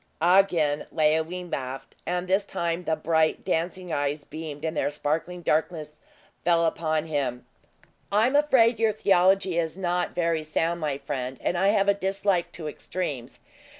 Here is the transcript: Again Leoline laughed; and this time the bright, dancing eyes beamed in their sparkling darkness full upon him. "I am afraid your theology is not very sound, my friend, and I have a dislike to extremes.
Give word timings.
Again 0.19 0.87
Leoline 0.91 1.51
laughed; 1.51 1.95
and 2.07 2.27
this 2.27 2.43
time 2.43 2.85
the 2.85 2.95
bright, 2.95 3.45
dancing 3.45 3.93
eyes 3.93 4.23
beamed 4.23 4.65
in 4.65 4.73
their 4.73 4.89
sparkling 4.89 5.43
darkness 5.43 6.01
full 6.43 6.65
upon 6.65 7.05
him. 7.05 7.45
"I 8.11 8.25
am 8.25 8.35
afraid 8.35 8.79
your 8.79 8.93
theology 8.93 9.59
is 9.59 9.77
not 9.77 10.15
very 10.15 10.41
sound, 10.41 10.79
my 10.81 10.97
friend, 10.97 11.37
and 11.39 11.55
I 11.55 11.67
have 11.67 11.87
a 11.87 11.93
dislike 11.93 12.51
to 12.53 12.67
extremes. 12.67 13.37